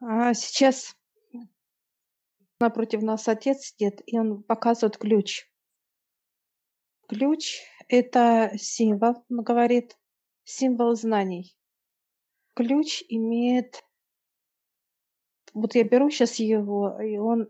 [0.00, 0.96] А сейчас
[2.60, 5.50] напротив нас отец сидит, и он показывает ключ.
[7.08, 9.98] Ключ- это символ, он говорит,
[10.44, 11.56] символ знаний.
[12.54, 13.82] Ключ имеет
[15.54, 17.48] вот я беру сейчас его, и он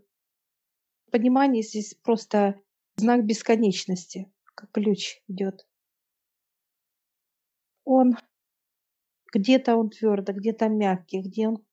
[1.10, 2.60] понимание здесь просто
[2.96, 5.66] знак бесконечности, как ключ идет.
[7.84, 8.16] Он
[9.32, 11.64] где-то он твердый, где-то мягкий, где он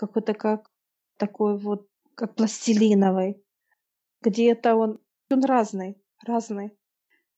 [0.00, 0.70] какой-то как
[1.18, 3.44] такой вот, как пластилиновый,
[4.22, 4.98] где-то он,
[5.30, 6.70] он разный, разный.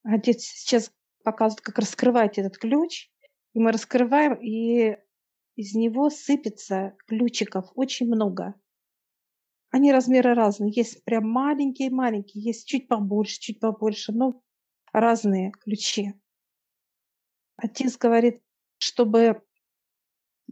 [0.04, 0.92] Отец сейчас
[1.24, 3.10] показывает, как раскрывать этот ключ,
[3.52, 4.96] и мы раскрываем, и
[5.56, 8.54] из него сыпется ключиков очень много.
[9.70, 10.72] Они размеры разные.
[10.72, 14.40] Есть прям маленькие-маленькие, есть чуть побольше, чуть побольше, но
[14.92, 16.14] разные ключи.
[17.56, 18.40] Отец говорит,
[18.78, 19.42] чтобы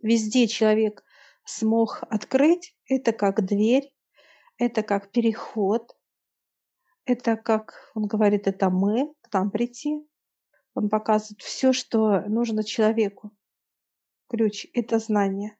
[0.02, 1.04] везде человек
[1.50, 3.92] смог открыть, это как дверь,
[4.58, 5.96] это как переход,
[7.04, 10.06] это как, он говорит, это мы, к нам прийти.
[10.74, 13.32] Он показывает все, что нужно человеку.
[14.28, 15.58] Ключ– это знание.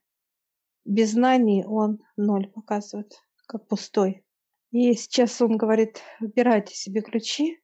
[0.85, 4.25] Без знаний он ноль показывает, как пустой.
[4.71, 7.61] И сейчас он говорит, выбирайте себе ключи.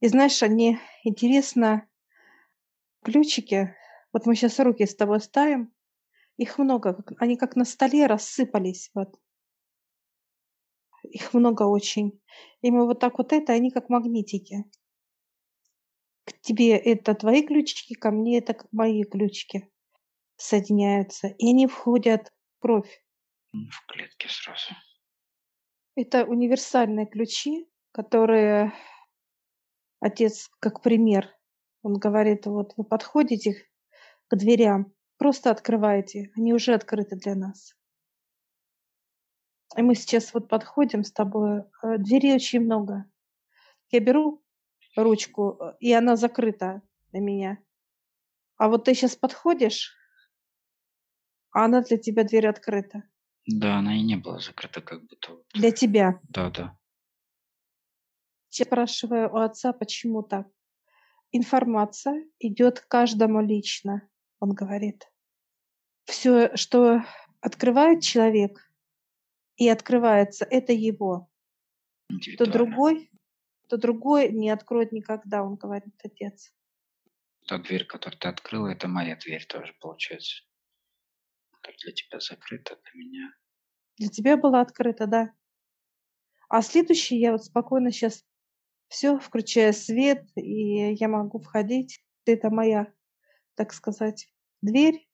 [0.00, 1.88] И знаешь, они интересно,
[3.02, 3.74] ключики,
[4.12, 5.72] вот мы сейчас руки с тобой ставим,
[6.36, 8.90] их много, они как на столе рассыпались.
[8.94, 9.18] Вот.
[11.02, 12.20] Их много очень.
[12.62, 14.64] И мы вот так вот это, они как магнитики.
[16.24, 19.70] К тебе это твои ключики, ко мне это как мои ключики
[20.36, 21.28] соединяются.
[21.28, 23.04] И они входят в кровь.
[23.52, 24.74] В клетке сразу.
[25.94, 28.74] Это универсальные ключи, которые
[30.00, 31.32] отец, как пример,
[31.82, 33.64] он говорит, вот вы подходите
[34.28, 37.76] к дверям, просто открываете, они уже открыты для нас.
[39.76, 43.04] И мы сейчас вот подходим с тобой, э, дверей очень много.
[43.90, 44.42] Я беру
[44.96, 46.82] ручку, э, и она закрыта
[47.12, 47.58] для меня.
[48.56, 49.94] А вот ты сейчас подходишь,
[51.50, 53.02] а она для тебя дверь открыта.
[53.46, 55.38] Да, она и не была закрыта, как будто.
[55.54, 56.20] Для тебя.
[56.28, 56.78] Да, да.
[58.50, 60.48] Я спрашиваю у отца, почему так.
[61.32, 64.08] Информация идет каждому лично,
[64.40, 65.10] он говорит.
[66.04, 67.02] Все, что
[67.40, 68.70] открывает человек
[69.56, 71.30] и открывается, это его.
[72.38, 73.10] То другой,
[73.68, 76.52] то другой не откроет никогда, он говорит, отец.
[77.46, 80.42] Та дверь, которую ты открыла, это моя дверь тоже, получается.
[81.62, 83.34] Так для тебя закрыта, для меня.
[83.96, 85.32] Для тебя была открыта, да.
[86.48, 88.24] А следующий я вот спокойно сейчас
[88.88, 92.04] все, включая свет, и я могу входить.
[92.24, 92.92] Это моя,
[93.56, 95.08] так сказать, дверь,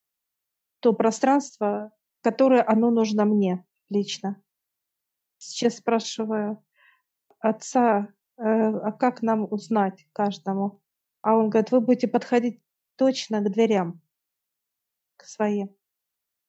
[0.81, 4.43] то пространство, которое оно нужно мне лично.
[5.39, 6.63] Сейчас спрашиваю
[7.39, 10.83] отца, э, а как нам узнать каждому?
[11.23, 12.61] А он говорит, вы будете подходить
[12.97, 14.01] точно к дверям,
[15.17, 15.75] к своим.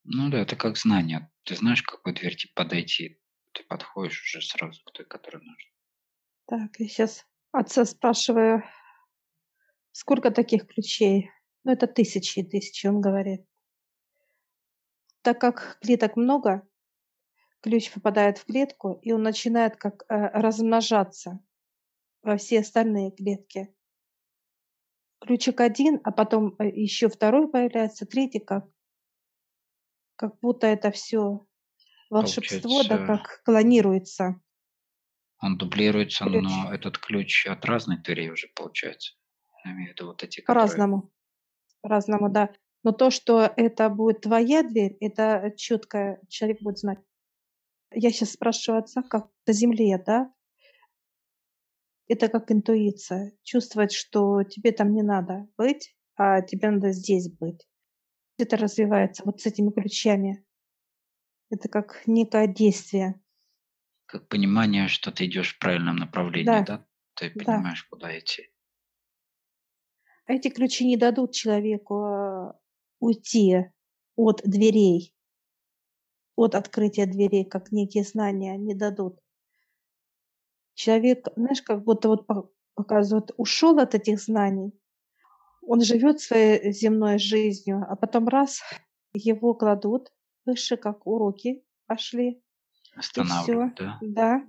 [0.04, 1.32] Ну да, это как знание.
[1.44, 3.22] Ты знаешь, к какой дверь тебе подойти.
[3.54, 5.72] Ты подходишь уже сразу к той, которая нужна.
[6.46, 8.64] Так, я сейчас отца спрашиваю,
[9.92, 11.30] сколько таких ключей?
[11.64, 13.46] Ну, это тысячи и тысячи, он говорит.
[15.22, 16.68] Так как клеток много,
[17.62, 21.40] ключ попадает в клетку, и он начинает как э, размножаться
[22.22, 23.74] во все остальные клетки.
[25.22, 28.66] Ключик один, а потом э, еще второй появляется, третий как
[30.16, 31.46] как будто это все
[32.10, 34.40] волшебство, да, как клонируется.
[35.42, 36.44] Он дублируется, ключ.
[36.44, 39.16] но этот ключ от разных дверей уже получается.
[39.66, 40.64] Я имею в виду вот эти, которые...
[40.64, 41.12] По-разному.
[41.84, 42.50] По-разному, да.
[42.84, 47.00] Но то, что это будет твоя дверь, это четко человек будет знать.
[47.92, 50.34] Я сейчас спрашиваю отца, как на земле, да?
[52.08, 53.34] Это как интуиция.
[53.44, 57.68] Чувствовать, что тебе там не надо быть, а тебе надо здесь быть.
[58.38, 60.46] Это развивается вот с этими ключами.
[61.50, 63.22] Это как некое действие.
[64.06, 66.62] Как понимание, что ты идешь в правильном направлении, да?
[66.64, 66.88] да?
[67.16, 67.88] Ты понимаешь, да.
[67.90, 68.53] куда идти.
[70.28, 72.60] Эти ключи не дадут человеку а,
[73.00, 73.72] уйти
[74.16, 75.14] от дверей,
[76.36, 79.20] от открытия дверей, как некие знания не дадут.
[80.76, 82.28] Человек, знаешь, как будто вот
[82.74, 84.74] показывают, ушел от этих знаний,
[85.62, 88.62] он живет своей земной жизнью, а потом раз
[89.14, 90.12] его кладут
[90.46, 92.42] выше, как уроки пошли.
[92.96, 93.98] Останавливают, да?
[94.02, 94.48] Да.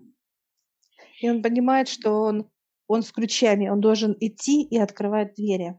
[1.20, 2.50] И он понимает, что он,
[2.86, 5.78] он с ключами, он должен идти и открывать двери.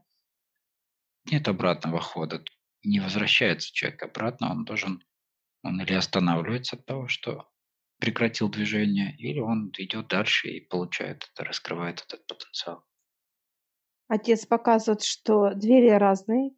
[1.30, 2.42] Нет обратного хода.
[2.84, 5.02] Не возвращается человек обратно, он должен
[5.62, 7.48] Он или останавливается от того, что
[7.98, 12.84] прекратил движение, или он идет дальше и получает это, раскрывает этот потенциал.
[14.08, 16.52] Отец показывает, что двери разные.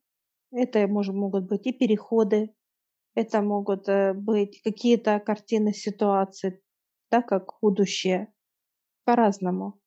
[0.50, 2.54] Это может, могут быть и переходы,
[3.14, 6.62] это могут э, быть какие-то картины ситуации,
[7.10, 8.32] да, как будущее.
[9.04, 9.80] По-разному.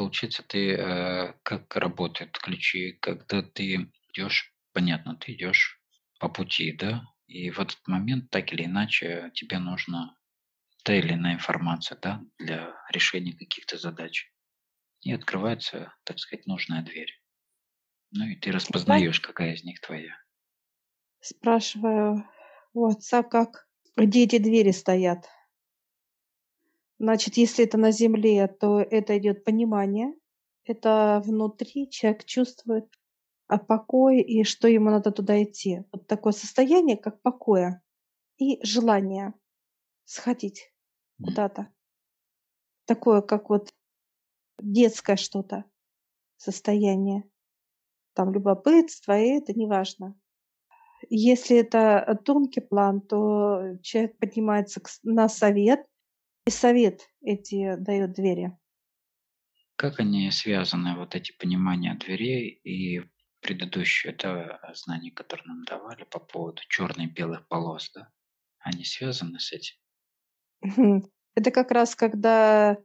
[0.00, 5.78] Получается, ты э, как работают ключи, когда ты идешь, понятно, ты идешь
[6.18, 10.16] по пути, да, и в этот момент так или иначе тебе нужна
[10.84, 14.32] та или иная информация, да, для решения каких-то задач.
[15.02, 17.12] И открывается, так сказать, нужная дверь.
[18.10, 20.16] Ну и ты распознаешь, какая из них твоя.
[21.20, 22.26] Спрашиваю
[22.72, 23.68] у отца, как,
[23.98, 25.28] где эти двери стоят.
[27.00, 30.14] Значит, если это на земле, то это идет понимание.
[30.66, 32.94] Это внутри человек чувствует
[33.48, 35.82] а покой и что ему надо туда идти.
[35.92, 37.82] Вот такое состояние, как покоя
[38.36, 39.32] и желание
[40.04, 40.72] сходить
[41.24, 41.72] куда-то.
[42.84, 43.74] Такое, как вот
[44.60, 45.64] детское что-то
[46.36, 47.24] состояние.
[48.12, 50.20] Там любопытство, и это неважно.
[51.08, 55.86] Если это тонкий план, то человек поднимается на совет,
[56.50, 58.58] и совет эти дает двери.
[59.76, 63.02] Как они связаны, вот эти понимания дверей и
[63.40, 68.10] предыдущее да, знание, которое нам давали по поводу черных белых полос, да?
[68.58, 69.76] Они связаны с этим?
[71.36, 72.76] Это как раз когда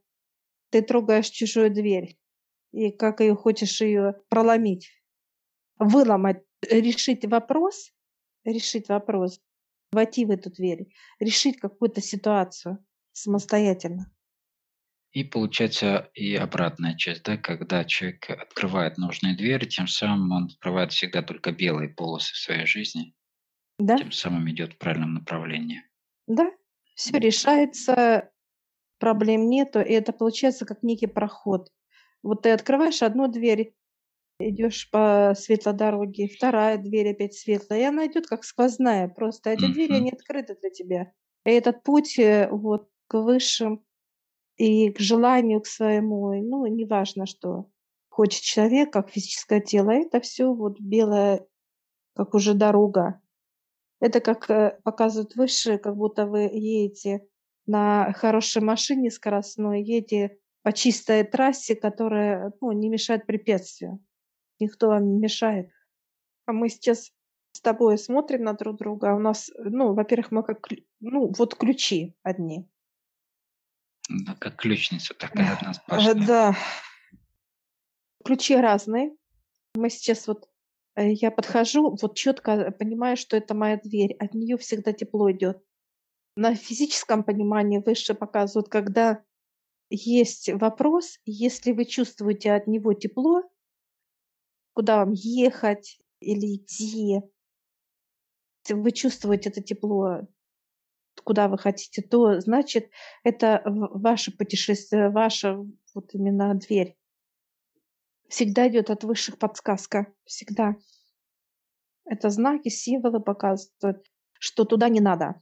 [0.70, 2.20] ты трогаешь чужую дверь
[2.72, 4.92] и как ее хочешь ее проломить,
[5.80, 7.92] выломать, решить вопрос,
[8.44, 9.42] решить вопрос,
[9.92, 12.86] войти в эту дверь, решить какую-то ситуацию
[13.16, 14.12] самостоятельно.
[15.14, 20.92] И получается и обратная часть, да, когда человек открывает нужные двери, тем самым он открывает
[20.92, 23.16] всегда только белые полосы в своей жизни,
[23.80, 25.84] Да, тем самым идет в правильном направлении.
[26.28, 26.52] да,
[26.96, 28.32] все решается,
[29.00, 31.70] проблем нету, и это получается как некий проход.
[32.24, 33.76] Вот ты открываешь одну дверь,
[34.40, 39.68] идешь по светлой дороге, вторая дверь опять светлая, и она идет как сквозная, просто эти
[39.68, 41.14] двери, они открыты для тебя.
[41.46, 43.84] И этот путь э, вот к высшим
[44.58, 47.70] и к желанию к своему, ну, неважно, что
[48.10, 51.46] хочет человек, как физическое тело, это все вот белое,
[52.16, 53.22] как уже дорога.
[54.00, 57.28] Это как э, показывают выше, как будто вы едете
[57.66, 64.00] на хорошей машине скоростной, едете по чистой трассе, которая ну, не мешает препятствию.
[64.60, 65.70] Никто вам не мешает.
[66.46, 67.12] А мы сейчас
[67.52, 69.12] с тобой смотрим на друг друга.
[69.12, 70.68] а У нас, ну, во-первых, мы как,
[71.00, 72.70] ну, вот ключи одни.
[74.10, 76.28] Да, как ключница такая одна Э, сплошная.
[76.28, 76.56] Да,
[78.24, 79.16] ключи разные.
[79.74, 80.48] Мы сейчас вот,
[80.96, 84.14] э, я подхожу, вот четко понимаю, что это моя дверь.
[84.20, 85.64] От нее всегда тепло идет.
[86.36, 89.24] На физическом понимании выше показывают, когда
[89.90, 93.44] есть вопрос, если вы чувствуете от него тепло,
[94.74, 97.22] куда вам ехать или идти,
[98.70, 100.28] вы чувствуете это тепло,
[101.26, 102.90] куда вы хотите, то значит
[103.24, 105.58] это ваше путешествие, ваша
[105.94, 106.96] вот именно дверь.
[108.30, 110.14] Всегда идет от высших подсказка.
[110.24, 110.76] Всегда.
[112.06, 114.06] Это знаки, символы показывают,
[114.40, 115.42] что туда не надо.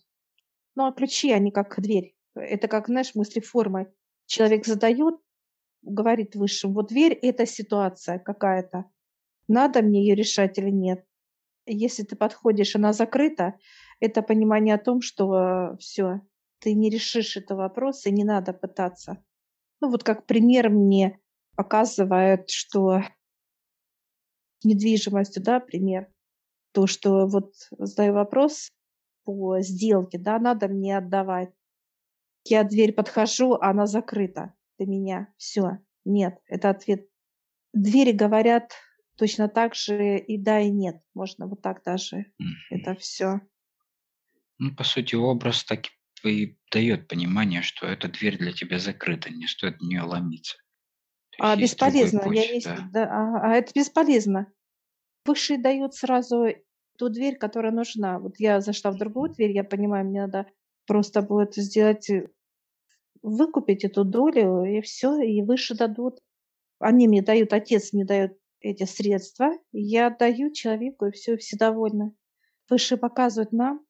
[0.76, 2.16] Ну, а ключи, они как дверь.
[2.34, 3.94] Это как, знаешь, мысли формы.
[4.26, 5.16] Человек задает,
[5.82, 8.86] говорит высшим, вот дверь– это ситуация какая-то.
[9.50, 11.06] Надо мне ее решать или нет.
[11.66, 13.60] Если ты подходишь, она закрыта,
[14.00, 16.22] это понимание о том, что все,
[16.60, 19.24] ты не решишь этого вопроса, и не надо пытаться.
[19.82, 21.20] Ну, вот как пример мне
[21.56, 23.02] показывает, что
[24.64, 26.08] недвижимостью, да, пример,
[26.72, 28.72] то, что вот задаю вопрос
[29.24, 31.54] по сделке, да, надо мне отдавать.
[32.46, 35.34] Я дверь подхожу, а она закрыта для меня.
[35.38, 37.08] Все, нет, это ответ.
[37.74, 38.74] Двери говорят
[39.18, 41.02] точно так же и да, и нет.
[41.14, 42.26] Можно вот так даже.
[42.70, 43.42] Это все.
[44.60, 45.86] Ну, по сути, образ так
[46.24, 50.58] и дает понимание, что эта дверь для тебя закрыта, не стоит в нее ломиться.
[51.40, 52.20] А бесполезно.
[52.20, 52.90] Я путь, не, с- да.
[52.94, 54.52] да, а, а это бесполезно.
[55.26, 56.48] Высший дает сразу
[56.98, 58.20] ту дверь, которая нужна.
[58.20, 60.48] Вот я зашла в другую дверь, я понимаю, мне надо
[60.86, 62.30] просто будет сделать, э,
[63.22, 66.20] выкупить эту долю, и все, и выше дадут.
[66.80, 72.14] Они мне дают, отец мне дает эти средства, я отдаю человеку, и все, все довольны.
[72.70, 73.86] Выше показывают нам,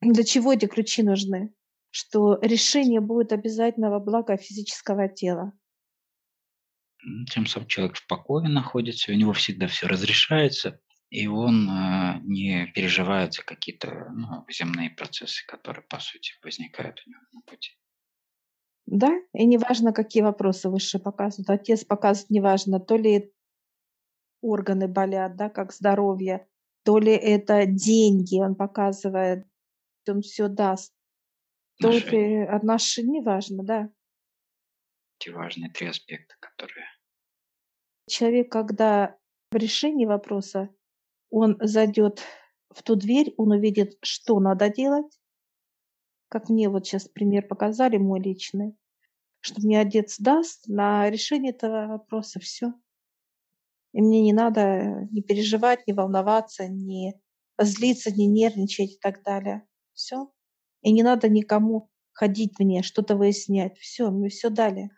[0.00, 1.52] для чего эти ключи нужны.
[1.90, 5.52] Что решение будет обязательно во благо физического тела.
[7.30, 12.66] Тем самым человек в покое находится, у него всегда все разрешается, И он э, не
[12.74, 17.70] переживает за какие-то ну, земные процессы, которые, по сути, возникают у него на пути.
[18.84, 21.48] Да, и неважно, какие вопросы выше показывают.
[21.48, 23.32] Отец показывает, неважно, то ли
[24.42, 26.46] органы болят, да, как здоровье,
[26.84, 29.46] то ли это деньги он показывает,
[30.08, 30.94] он все даст.
[31.80, 32.44] То Отношения.
[32.48, 33.90] отношения, неважно, да.
[35.20, 36.86] Эти важные три аспекта, которые...
[38.08, 39.16] Человек, когда
[39.50, 40.70] в решении вопроса,
[41.30, 42.22] он зайдет
[42.70, 45.18] в ту дверь, он увидит, что надо делать.
[46.28, 48.76] Как мне вот сейчас пример показали, мой личный,
[49.40, 52.72] что мне отец даст на решение этого вопроса все.
[53.92, 57.14] И мне не надо не переживать, не волноваться, не
[57.58, 59.66] злиться, не нервничать и так далее.
[59.98, 60.30] Все.
[60.82, 63.76] И не надо никому ходить мне, что-то выяснять.
[63.78, 64.90] Все, мне все дали.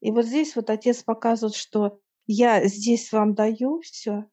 [0.00, 4.26] И вот здесь вот отец показывает, что я здесь вам даю все,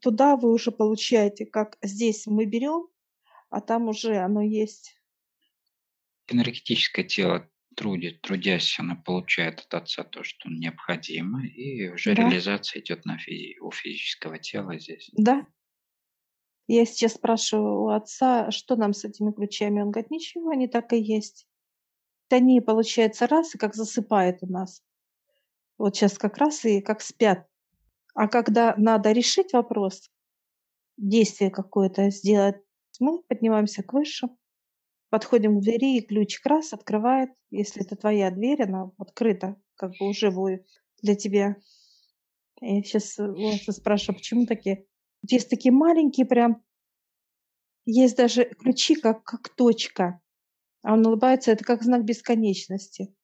[0.00, 2.86] туда вы уже получаете, как здесь мы берем,
[3.50, 4.94] а там уже оно есть.
[6.28, 12.80] Энергетическое тело трудит, трудясь, она получает от отца то, что необходимо, и уже Да, реализация
[12.80, 15.10] идет на физи- у физического тела здесь.
[15.16, 15.46] да.
[16.74, 19.82] Я сейчас спрашиваю у отца, что нам с этими ключами.
[19.82, 21.46] Он говорит, ничего, они так и есть.
[22.30, 24.82] Они, получается, раз, и как засыпает у нас.
[25.76, 27.46] Вот сейчас как раз и как спят.
[28.14, 30.10] А когда надо решить вопрос,
[30.96, 32.56] действие какое-то сделать,
[33.00, 34.38] мы поднимаемся к высшему,
[35.10, 37.28] подходим к двери, и ключик раз открывает.
[37.50, 40.66] Если это твоя дверь, она открыта, как бы уже будет
[41.02, 41.56] для тебя.
[42.62, 43.18] Я сейчас
[43.76, 44.86] спрашиваю, почему такие?
[45.28, 46.62] Есть такие маленькие прям,
[47.84, 50.20] есть даже ключи, как, как точка.
[50.82, 53.14] А он улыбается, это как знак бесконечности.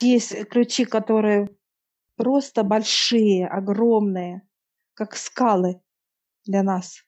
[0.00, 1.48] Есть ключи, которые
[2.16, 4.48] просто большие, огромные,
[4.94, 5.80] как скалы
[6.44, 7.04] для нас.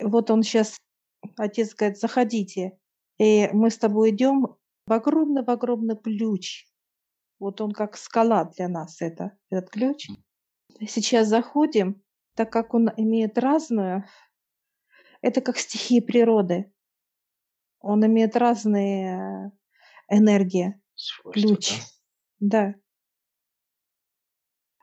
[0.00, 0.76] Вот он сейчас,
[1.36, 2.78] отец говорит, заходите.
[3.18, 6.66] И мы с тобой идем в огромный, в огромный ключ.
[7.38, 10.08] Вот он как скала для нас, это, этот ключ.
[10.86, 12.03] Сейчас заходим,
[12.34, 14.04] так как он имеет разную,
[15.22, 16.72] это как стихии природы.
[17.80, 19.52] Он имеет разные
[20.08, 21.72] энергии, Свойства, ключ.
[22.40, 22.66] да?
[22.66, 22.74] Да.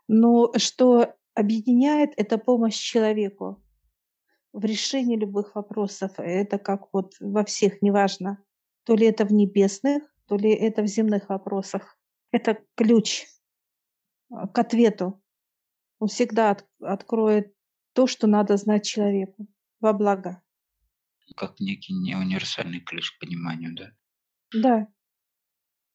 [0.07, 3.63] Но что объединяет, это помощь человеку
[4.51, 6.11] в решении любых вопросов.
[6.17, 8.43] Это как вот во всех, неважно,
[8.83, 11.97] то ли это в небесных, то ли это в земных вопросах.
[12.31, 13.25] Это ключ
[14.29, 15.20] а, к ответу.
[16.01, 17.55] Он всегда от- откроет
[17.93, 19.47] то, что надо знать человеку
[19.79, 20.41] во благо.
[21.35, 23.91] Как некий не универсальный ключ к пониманию, да?
[24.53, 24.87] Да,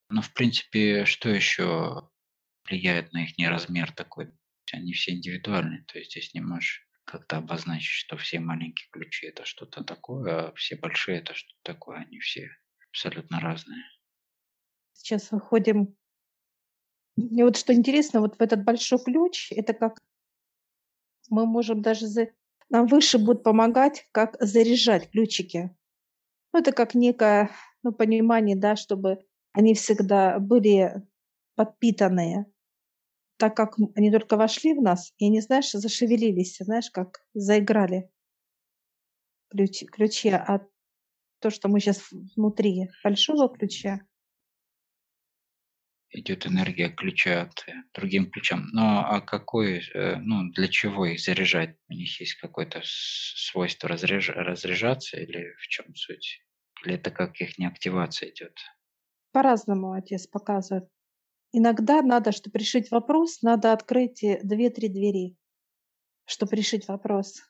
[0.09, 2.11] Но, в принципе, что еще
[2.69, 4.33] влияет на их размер такой?
[4.73, 9.45] Они все индивидуальны, то есть здесь не можешь как-то обозначить, что все маленькие ключи это
[9.45, 11.99] что-то такое, а все большие это что-то такое.
[11.99, 12.51] Они все
[12.91, 13.85] абсолютно разные.
[14.93, 15.97] сейчас выходим.
[17.17, 20.03] И вот что интересно, вот в этот большой ключ, это как
[21.31, 22.29] мы можем даже за...
[22.69, 25.75] нам выше будет помогать, как заряжать ключики.
[26.53, 27.51] Ну, это как некое
[27.83, 31.03] ну, понимание, да, чтобы они всегда были
[31.55, 32.47] подпитанные,
[33.39, 38.11] так как они только вошли в нас, и они, знаешь, зашевелились, знаешь, как заиграли
[39.49, 40.67] ключи, ключи, а
[41.41, 42.03] то, что мы сейчас
[42.37, 44.01] внутри большого ключа,
[46.19, 48.69] Идет энергия ключа от э, другим ключам.
[48.73, 51.77] Но а какой, э, ну, для чего их заряжать?
[51.89, 56.43] У них есть какое-то свойство разряж- разряжаться или в чем суть?
[56.85, 58.59] Или это как их не активация идет?
[59.37, 60.89] по-разному отец показывает.
[61.53, 65.37] Иногда надо, чтобы решить вопрос, надо открыть э, две-три двери,
[66.25, 67.43] чтобы решить вопрос.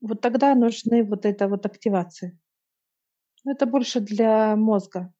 [0.00, 2.38] Вот тогда нужны вот эта вот активация.
[3.44, 5.12] Ну, Это больше для мозга,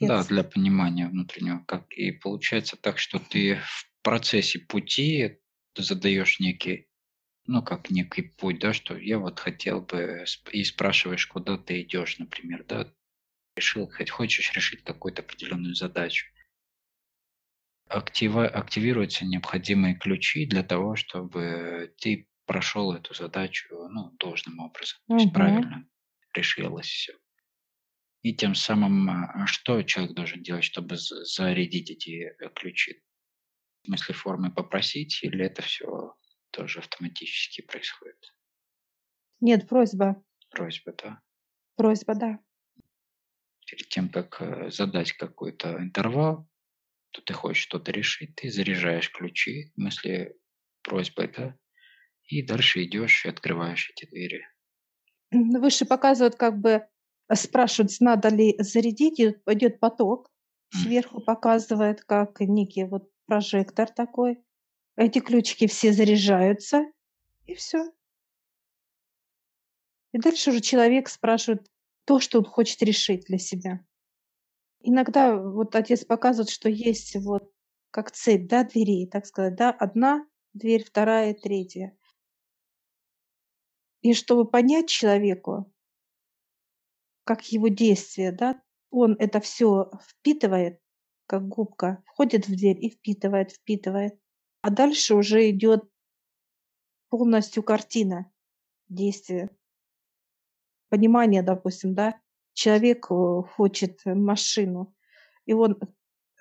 [0.00, 1.64] Да, для понимания внутреннего.
[1.66, 5.38] Как и получается так, что ты в процессе пути
[5.76, 6.88] задаешь некий,
[7.46, 12.18] ну как некий путь, да, что я вот хотел бы и спрашиваешь, куда ты идешь,
[12.18, 12.92] например, да,
[13.56, 16.26] решил, хоть хочешь решить какую-то определенную задачу.
[17.88, 25.16] Актива, активируются необходимые ключи для того, чтобы ты прошел эту задачу ну, должным образом, то
[25.16, 25.86] есть правильно
[26.34, 27.14] решилось все.
[28.24, 33.02] И тем самым, а, что человек должен делать, чтобы зарядить эти э, ключи?
[33.82, 36.14] В смысле формы попросить или это все
[36.50, 38.16] тоже автоматически происходит?
[39.40, 40.24] Нет, просьба.
[40.48, 41.20] Просьба, да.
[41.76, 42.38] Просьба, да.
[43.66, 46.48] Перед тем, как э, задать какой-то интервал,
[47.10, 50.34] то ты хочешь что-то решить, ты заряжаешь ключи, в смысле
[50.80, 51.58] просьбой, да,
[52.28, 54.48] и дальше идешь и открываешь эти двери.
[55.30, 56.88] Выше показывают, как бы
[57.32, 60.30] спрашивают, надо ли зарядить, идет поток.
[60.70, 64.42] Сверху показывает, как некий вот прожектор такой.
[64.96, 66.84] Эти ключики все заряжаются,
[67.46, 67.92] и все.
[70.12, 71.68] И дальше уже человек спрашивает
[72.04, 73.84] то, что он хочет решить для себя.
[74.80, 77.50] Иногда вот отец показывает, что есть вот
[77.90, 81.96] как цепь, да, дверей, так сказать, да, одна дверь, вторая, третья.
[84.02, 85.72] И чтобы понять человеку,
[87.24, 90.80] как его действие, да, он это все впитывает,
[91.26, 94.18] как губка, входит в дверь и впитывает, впитывает.
[94.62, 95.84] А дальше уже идет
[97.08, 98.30] полностью картина
[98.88, 99.50] действия.
[100.90, 102.20] Понимание, допустим, да,
[102.52, 104.94] человек э, хочет машину,
[105.44, 105.78] и он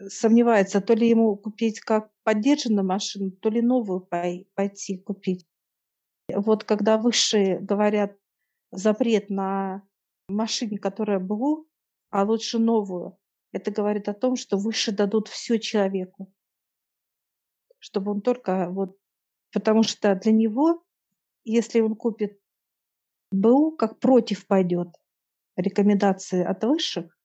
[0.07, 4.01] сомневается, то ли ему купить как поддержанную машину, то ли новую
[4.55, 5.47] пойти купить.
[6.29, 8.17] Вот когда высшие говорят
[8.71, 9.83] запрет на
[10.27, 11.67] машине, которая БУ,
[12.09, 13.17] а лучше новую,
[13.51, 16.33] это говорит о том, что выше дадут все человеку.
[17.79, 18.97] Чтобы он только вот...
[19.51, 20.83] Потому что для него,
[21.43, 22.39] если он купит
[23.31, 24.89] БУ, как против пойдет
[25.55, 27.15] рекомендации от высших,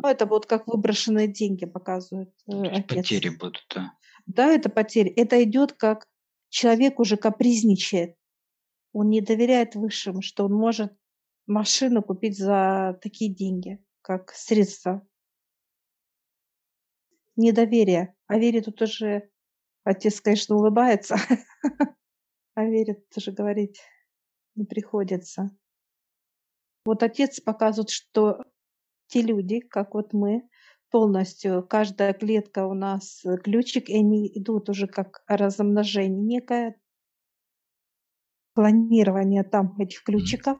[0.00, 2.96] ну, это вот как выброшенные деньги показывают э, отец.
[2.96, 3.92] Потери будут, да.
[4.26, 5.10] Да, это потери.
[5.10, 6.06] Это идет как
[6.50, 8.14] человек уже капризничает.
[8.92, 10.92] Он не доверяет высшим, что он может
[11.48, 15.06] машину купить за такие деньги, как средство.
[17.36, 18.14] Недоверие.
[18.26, 19.30] А вере тут уже
[19.84, 21.16] отец, конечно, улыбается,
[22.54, 23.80] а верит тоже говорить
[24.54, 25.50] не приходится.
[26.84, 28.44] Вот отец показывает, что
[29.06, 30.48] те люди, как вот мы,
[30.90, 36.80] полностью, каждая клетка у нас ключик, и они идут уже как размножение некое,
[38.54, 40.58] клонирование там этих ключиков.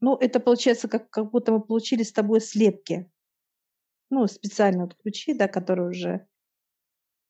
[0.00, 3.10] Ну, это получается, как, как будто мы получили с тобой слепки.
[4.10, 6.26] Ну, специально вот ключи, да, которые уже,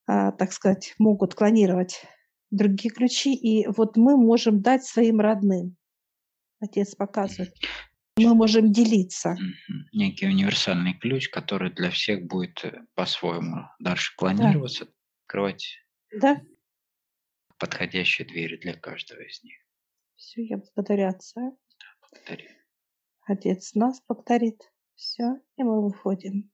[0.06, 2.02] а, так сказать, могут клонировать
[2.50, 3.34] другие ключи.
[3.34, 5.76] И вот мы можем дать своим родным.
[6.60, 7.54] Отец показывает
[8.24, 9.36] мы можем делиться.
[9.92, 14.90] Некий универсальный ключ, который для всех будет э, по-своему дальше клонироваться, да.
[15.24, 15.78] открывать
[16.12, 16.40] да.
[17.58, 19.56] подходящие двери для каждого из них.
[20.16, 21.40] Все, я благодарю Отца.
[21.40, 22.48] Да, благодарю.
[23.28, 24.72] Отец нас благодарит.
[24.94, 26.50] Все, и мы выходим.